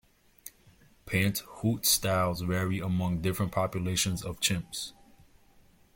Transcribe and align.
Pant-hoot 1.05 1.85
styles 1.85 2.41
vary 2.41 2.79
among 2.79 3.21
different 3.21 3.51
populations 3.51 4.23
of 4.25 4.39
chimps. 4.39 4.93